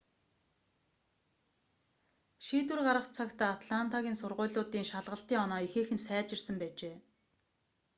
[2.45, 6.95] шийдвэр гарах цагт атлантагийн сургуулиудын шалгалтын оноо ихээхэн сайжирсан байжээ